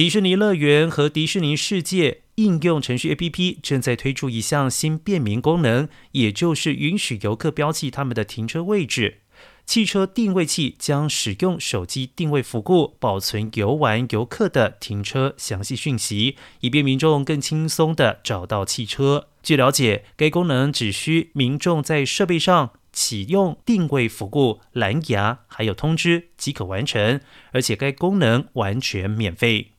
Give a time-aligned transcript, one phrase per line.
[0.00, 9.18] 迪士尼乐园和迪士尼世界应用程序 APP 正在推出一项新便民功能，也就是允许游客标记他们的停车位置。
[9.66, 19.28] 汽车定位器将使用手机定位服务，保存游玩游客的停车详细讯息，以便民众更轻松地找到汽车。
[19.42, 27.20] 据了解，该功能只需民众在设备上启用定位服务，蓝牙还有通知即可完成，
[27.52, 29.72] 而且该功能完全免费。